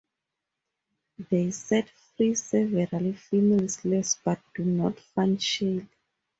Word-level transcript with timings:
They 1.29 1.51
set 1.51 1.87
free 1.91 2.33
several 2.33 3.13
female 3.13 3.67
slaves 3.67 4.17
but 4.25 4.39
do 4.55 4.65
not 4.65 4.99
find 4.99 5.39
Shelly. 5.39 5.87